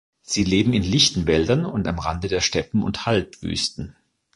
Sie 0.23 0.43
leben 0.43 0.73
in 0.73 0.81
lichten 0.81 1.27
Wäldern 1.27 1.63
und 1.63 1.87
am 1.87 1.99
Rande 1.99 2.27
der 2.27 2.41
Steppen 2.41 2.81
und 2.81 3.05
Halbwüsten. 3.05 3.95